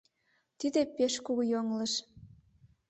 [0.59, 1.93] Тиде пеш кугу йоҥылыш.